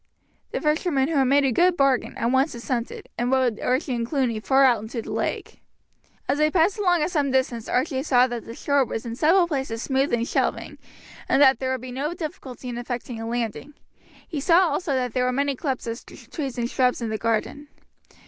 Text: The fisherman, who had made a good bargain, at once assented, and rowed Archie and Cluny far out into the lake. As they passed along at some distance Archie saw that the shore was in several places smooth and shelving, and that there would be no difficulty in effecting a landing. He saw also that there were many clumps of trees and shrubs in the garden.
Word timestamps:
The 0.49 0.59
fisherman, 0.59 1.09
who 1.09 1.15
had 1.17 1.25
made 1.25 1.45
a 1.45 1.51
good 1.51 1.77
bargain, 1.77 2.17
at 2.17 2.31
once 2.31 2.55
assented, 2.55 3.07
and 3.19 3.29
rowed 3.31 3.59
Archie 3.59 3.93
and 3.93 4.03
Cluny 4.03 4.39
far 4.39 4.63
out 4.63 4.81
into 4.81 4.99
the 4.99 5.11
lake. 5.11 5.61
As 6.27 6.39
they 6.39 6.49
passed 6.49 6.79
along 6.79 7.03
at 7.03 7.11
some 7.11 7.29
distance 7.29 7.69
Archie 7.69 8.01
saw 8.01 8.25
that 8.25 8.45
the 8.45 8.55
shore 8.55 8.83
was 8.83 9.05
in 9.05 9.15
several 9.15 9.47
places 9.47 9.83
smooth 9.83 10.11
and 10.11 10.27
shelving, 10.27 10.79
and 11.29 11.39
that 11.39 11.59
there 11.59 11.71
would 11.71 11.81
be 11.81 11.91
no 11.91 12.15
difficulty 12.15 12.67
in 12.67 12.79
effecting 12.79 13.21
a 13.21 13.27
landing. 13.27 13.75
He 14.27 14.39
saw 14.39 14.61
also 14.69 14.95
that 14.95 15.13
there 15.13 15.25
were 15.25 15.31
many 15.31 15.55
clumps 15.55 15.85
of 15.85 16.03
trees 16.03 16.57
and 16.57 16.67
shrubs 16.67 16.99
in 17.03 17.09
the 17.09 17.19
garden. 17.19 17.67